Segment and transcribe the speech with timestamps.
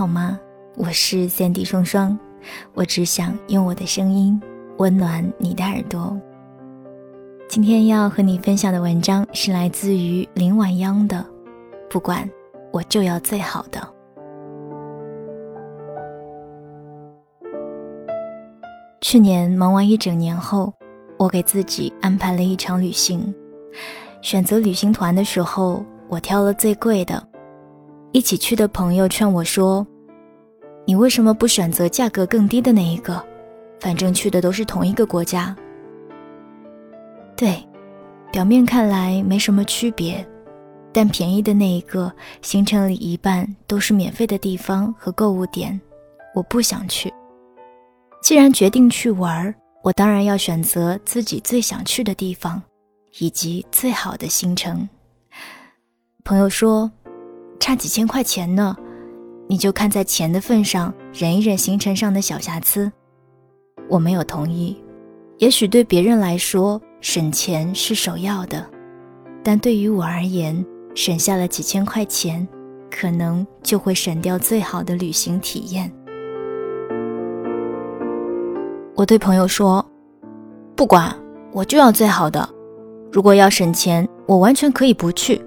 [0.00, 0.40] 好吗？
[0.78, 2.18] 我是三 D 双双，
[2.72, 4.40] 我只想用我的声音
[4.78, 6.18] 温暖你的耳朵。
[7.50, 11.22] 今天要和你分享的文章是来自于林晚央的，
[11.90, 12.26] 不管
[12.72, 13.86] 我就要最好的。
[19.02, 20.72] 去年忙完一整年后，
[21.18, 23.34] 我给自己安排了一场旅行。
[24.22, 27.22] 选择旅行团的时候，我挑了最贵的。
[28.12, 29.86] 一起去的朋友劝我说
[30.84, 33.24] ：“你为什么不选择价格更低的那一个？
[33.78, 35.56] 反正去的都是同一个国家。”
[37.36, 37.64] 对，
[38.32, 40.26] 表面看来没什么区别，
[40.92, 45.80] 但便宜的那一个，行程里一半都是免费的地方和购物点，
[46.34, 47.12] 我不想去。
[48.20, 52.60] 既然决定去玩，我当然要选择自己最想去的地方，
[53.20, 54.88] 以及最好的行程。
[56.24, 56.90] 朋友说。
[57.60, 58.74] 差几千块钱呢，
[59.46, 62.90] 你就看在钱的份上忍一忍行程上的小瑕疵。
[63.88, 64.82] 我没有同意。
[65.38, 68.66] 也许对别人来说省钱是首要的，
[69.42, 72.46] 但对于我而言，省下了几千块钱，
[72.90, 75.90] 可能就会省掉最好的旅行体验。
[78.96, 79.84] 我对朋友说
[80.76, 81.14] ：“不管，
[81.52, 82.48] 我就要最好的。
[83.12, 85.40] 如果要省钱，我完全可以不去。”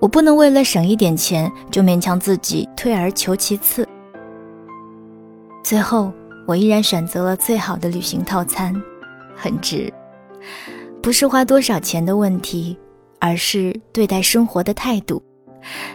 [0.00, 3.86] 我不能为了省一点钱就勉强自己退而求其次。
[5.64, 6.12] 最后，
[6.46, 8.74] 我依然选择了最好的旅行套餐，
[9.34, 9.92] 很值。
[11.02, 12.76] 不是花多少钱的问题，
[13.18, 15.22] 而是对待生活的态度。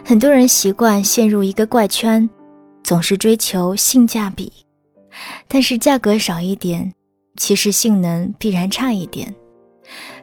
[0.04, 2.28] 很多人习惯陷入一个怪圈，
[2.82, 4.52] 总是追求性价比，
[5.48, 6.92] 但是价格少一点，
[7.36, 9.34] 其实性能必然差一点。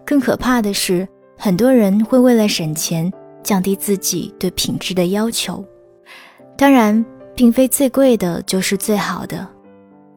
[0.05, 3.11] 更可怕的是，很多人会为了省钱。
[3.49, 5.65] 降低自己对品质的要求，
[6.55, 9.47] 当然，并非最贵的就是最好的。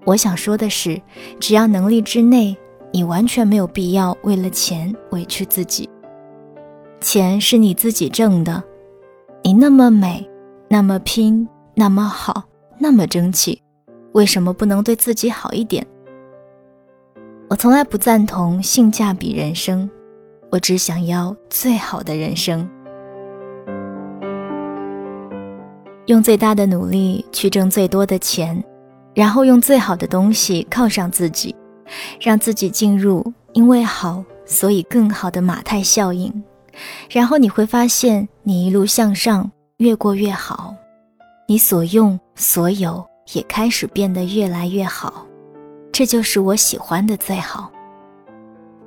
[0.04, 1.00] 我想说的是，
[1.40, 2.54] 只要能力之内，
[2.92, 5.88] 你完全没有必要为了钱委屈自己。
[7.00, 8.62] 钱是你自己挣的，
[9.42, 10.28] 你那么美，
[10.68, 12.44] 那么拼，那么好，
[12.76, 13.62] 那么争气，
[14.12, 15.86] 为什么不能对自己好一点？
[17.48, 19.88] 我从来不赞同性价比人生，
[20.50, 22.68] 我只想要最好的人生。
[26.12, 28.62] 用最大的努力去挣最多的钱，
[29.14, 31.56] 然后用最好的东西犒赏自己，
[32.20, 36.30] 让自己进入因为好所以更好的马太效应，
[37.10, 40.74] 然后你会发现你一路向上，越过越好，
[41.48, 43.02] 你所用所有
[43.32, 45.26] 也开始变得越来越好，
[45.90, 47.72] 这就是我喜欢的最好。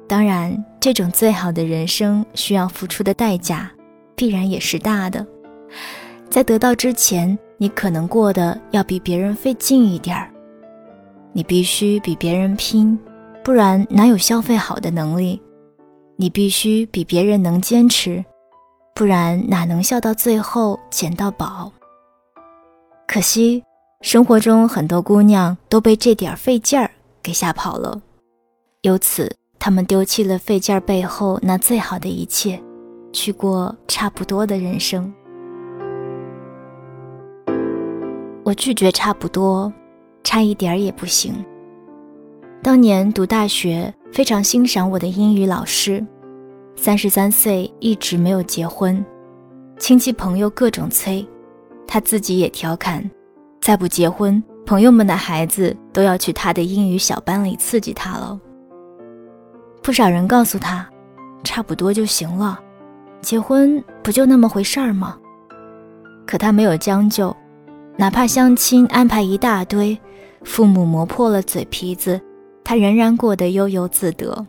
[0.08, 3.72] 当然，这种最好的人生需要付出的代价，
[4.16, 5.26] 必然也是大的。
[6.30, 10.30] 在得到之前，你可能过得要比别人费劲一点儿。
[11.32, 12.98] 你必须比别人拼，
[13.44, 15.42] 不然哪有消费好的能力？
[16.18, 18.24] 你必须比别人能坚持，
[18.94, 21.72] 不然哪能笑到最后捡到宝？
[23.08, 23.64] 可惜，
[24.02, 26.90] 生活中很多姑娘都被这点费劲儿
[27.22, 28.02] 给吓跑了，
[28.82, 32.62] 由此她们丢弃了费劲儿背后那最好的一切，
[33.12, 35.14] 去过差不多的人生。
[38.46, 39.74] 我拒绝差不多，
[40.24, 41.34] 差一点儿也不行。
[42.62, 46.06] 当年读大学，非常欣赏我的英语老师，
[46.76, 49.04] 三十三岁一直没有结婚，
[49.80, 51.28] 亲戚朋友各种催，
[51.88, 53.04] 他自己也调侃：
[53.62, 58.40] 再不结婚，朋友们的孩子都要去他的英语小班里刺激他了。
[59.82, 60.88] 不少人告诉他，
[61.44, 62.60] 差不多就行了，
[63.22, 65.18] 结婚不就那么回事儿吗？
[66.28, 67.36] 可他没有将就。
[67.98, 69.98] 哪怕相亲安排一大堆，
[70.44, 72.20] 父母磨破了嘴皮子，
[72.64, 74.46] 他仍然过得悠悠自得。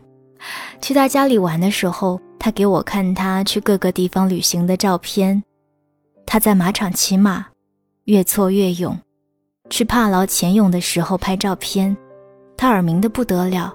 [0.81, 5.41] 去他家里玩的时候，他给我看他去各个地方旅行的照片。
[6.25, 7.45] 他在马场骑马，
[8.03, 8.93] 越挫越勇；
[9.69, 11.95] 去帕劳潜泳的时候拍照片，
[12.57, 13.73] 他耳鸣的不得了，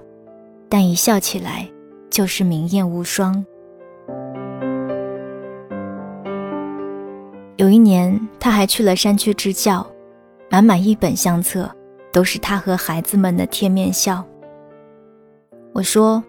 [0.69, 1.67] 但一笑起来
[2.11, 3.43] 就是明艳无双。
[7.63, 9.87] 有一年，他还去了山区支教，
[10.49, 11.73] 满满一本相册，
[12.11, 14.21] 都是他和孩子们的贴面笑。
[15.71, 16.21] 我说：“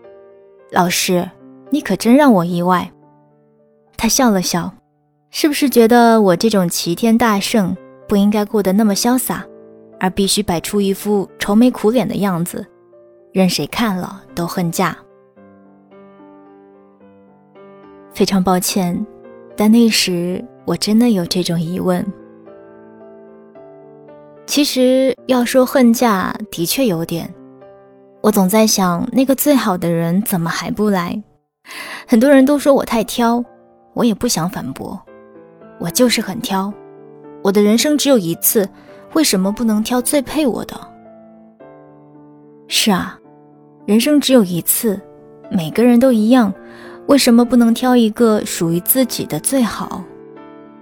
[0.70, 1.28] 老师，
[1.70, 2.88] 你可真让我意外。”
[3.98, 4.72] 他笑了笑，
[5.30, 7.76] 是不是觉得我这种齐天大圣
[8.06, 9.44] 不应该过得那么潇洒，
[9.98, 12.64] 而必须摆出一副愁眉苦脸的样子，
[13.32, 14.96] 任谁看了都恨嫁？
[18.12, 19.04] 非常抱歉，
[19.56, 20.40] 但那时。
[20.64, 22.04] 我真的有这种疑问。
[24.46, 27.32] 其实要说恨嫁，的确有点。
[28.22, 31.22] 我总在想，那个最好的人怎么还不来？
[32.06, 33.42] 很多人都说我太挑，
[33.94, 35.00] 我也不想反驳，
[35.78, 36.72] 我就是很挑。
[37.42, 38.68] 我的人生只有一次，
[39.14, 40.74] 为什么不能挑最配我的？
[42.68, 43.18] 是啊，
[43.86, 45.00] 人生只有一次，
[45.50, 46.52] 每个人都一样，
[47.06, 50.02] 为什么不能挑一个属于自己的最好？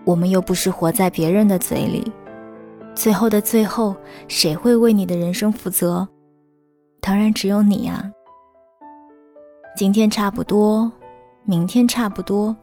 [0.05, 2.11] 我们又不是活在别人的嘴里，
[2.95, 3.95] 最后的最后，
[4.29, 6.09] 谁会为你的人生负责？
[7.01, 8.11] 当然只有你啊。
[9.77, 10.91] 今天差不多，
[11.45, 12.55] 明天差不多，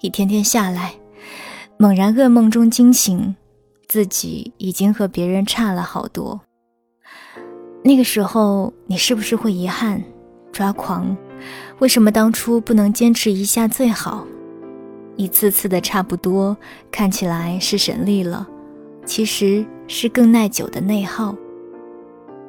[0.00, 0.94] 一天天下来，
[1.76, 3.36] 猛然噩梦中惊醒，
[3.86, 6.40] 自己已经和别人差了好多。
[7.84, 10.02] 那个时候，你是不是会遗憾、
[10.50, 11.16] 抓狂？
[11.78, 14.26] 为什么当初不能坚持一下最好？
[15.18, 16.56] 一次次的差不多，
[16.90, 18.48] 看起来是省力了，
[19.04, 21.36] 其实是更耐久的内耗。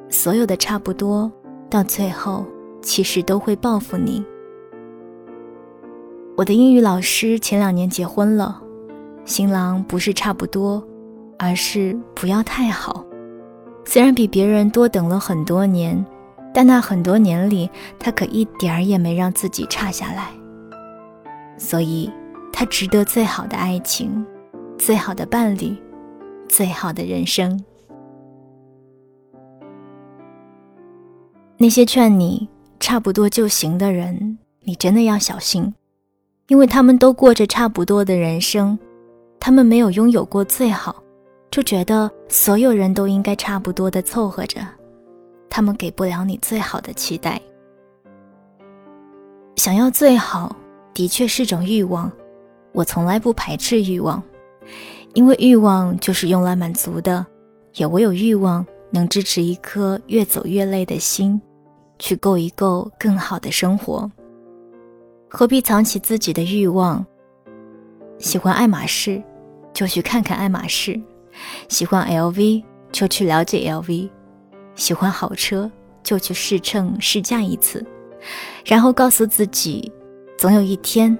[0.08, 1.30] 所有的差不多，
[1.68, 2.46] 到最后。
[2.82, 4.24] 其实都会报复你。
[6.34, 8.58] 我的英语老师前两年结婚了，
[9.26, 10.82] 新郎不是差不多，
[11.38, 13.04] 而是不要太好。
[13.84, 16.02] 虽然比别人多等了很多年，
[16.54, 17.68] 但那很多年里，
[17.98, 20.28] 他可一点儿也没让自己差下来。
[21.58, 22.10] 所以，
[22.52, 24.24] 他值得最好的爱情，
[24.78, 25.76] 最好的伴侣，
[26.48, 27.62] 最好的人生。
[31.56, 32.48] 那些劝你。
[32.82, 35.72] 差不多就行的人，你真的要小心，
[36.48, 38.76] 因为他们都过着差不多的人生，
[39.38, 40.96] 他们没有拥有过最好，
[41.50, 44.66] 就觉得所有人都应该差不多的凑合着，
[45.50, 47.38] 他们给不了你最好的期待。
[49.56, 50.56] 想要最好
[50.94, 52.10] 的确是种欲望，
[52.72, 54.22] 我从来不排斥欲望，
[55.14, 57.26] 因为欲望就是用来满足的，
[57.74, 61.40] 也唯有欲望能支持一颗越走越累的心。
[62.02, 64.10] 去够一够更好的生活，
[65.28, 67.04] 何必藏起自己的欲望？
[68.16, 69.22] 喜欢爱马仕，
[69.74, 70.98] 就去看看爱马仕；
[71.68, 74.08] 喜欢 LV，就去了解 LV；
[74.74, 75.70] 喜欢好车，
[76.02, 77.84] 就去试乘试驾一次，
[78.64, 79.92] 然后告诉自己，
[80.38, 81.18] 总有一天，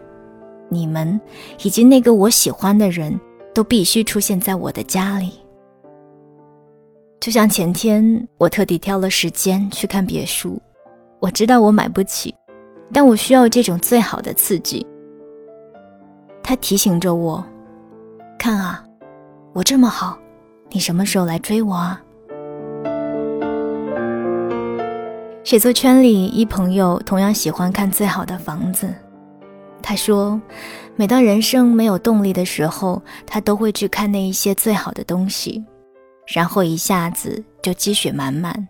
[0.71, 1.21] 你们
[1.63, 3.21] 以及那个我喜欢的人
[3.53, 5.33] 都必须出现在我的家里。
[7.21, 10.59] 就像前天，我特地挑了时间去看别墅。
[11.19, 12.35] 我知道我买不起，
[12.95, 14.87] 但我需要这种最好的刺激。
[16.43, 17.45] 他提醒着我
[18.41, 18.83] ：“看啊，
[19.53, 20.19] 我这么好，
[20.71, 22.03] 你什么时候来追我啊？”
[25.45, 28.89] 写作圈里一朋友同样喜欢看最好的房子。
[29.91, 30.41] 他说，
[30.95, 35.65] 每当人生没有动力的时候，他都会去看那一些最好的东西，
[36.33, 38.69] 然后一下子就积雪满满。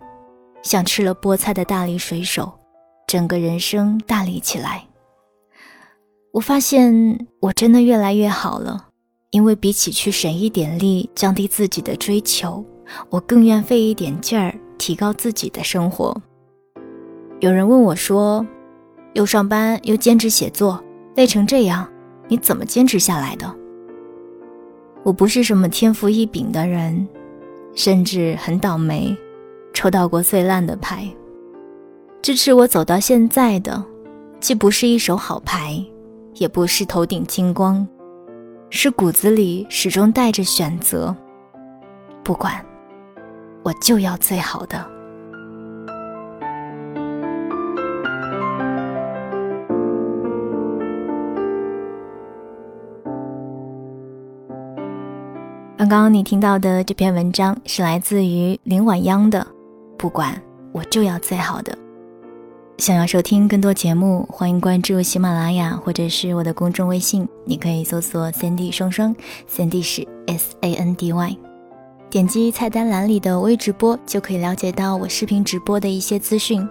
[0.63, 2.51] 像吃了菠菜的大力水手，
[3.05, 4.83] 整个人生大力起来。
[6.31, 8.87] 我发现我真的越来越好了，
[9.29, 12.65] 因为比起去省一点力降低自己的追求，
[13.11, 16.19] 我更愿费一点劲儿提高自己的生活。
[17.41, 18.43] 有人问我说
[19.13, 20.83] ：“又上班又兼职写作，
[21.15, 21.87] 累成这样，
[22.27, 23.53] 你怎么坚持下来的？”
[25.03, 27.07] 我不是什么天赋异禀的人，
[27.73, 29.17] 甚至很倒霉。
[29.73, 31.09] 抽到过最烂的牌，
[32.21, 33.81] 支持我走到现在的，
[34.41, 35.81] 既不是一手好牌，
[36.35, 37.87] 也不是头顶金光，
[38.69, 41.15] 是骨子里始终带着选择。
[42.21, 42.53] 不管，
[43.63, 44.90] 我就要最好的。
[55.91, 59.45] 刚刚你听到的这篇文章是来自于林晚央的。
[59.97, 61.77] 不管我就要最好的。
[62.77, 69.13] 想要收听更多节目，欢迎关注喜马拉雅或者是我的公众微信，你可以搜索“三 D 双双”，
[69.45, 71.37] 三 D 是 S A N D Y，
[72.09, 76.65] 点击菜单栏里的微直播就可以了解到我视频直播的一些资讯。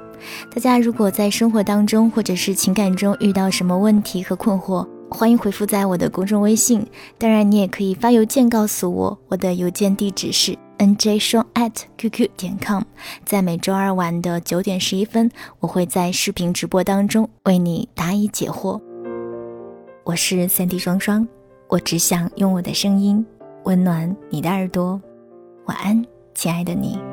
[0.51, 6.87] 大家如果在生活当中或者是情感中遇到什么问题和困惑，欢迎回复在我的公众微信。
[7.19, 10.57] 当然，你也可以发邮件告诉我，我的邮件地址是。
[10.79, 12.83] n j 双 at qq 点 com，
[13.23, 18.81] 在每周二晚的九点十一分，我会在视频直播当中为你答疑解惑。
[20.05, 21.29] 我是三 D 双双，
[21.69, 23.23] 我只想用我的声音
[23.65, 24.99] 温暖你的耳朵。
[25.67, 26.03] 晚安，
[26.35, 27.10] 亲爱的你。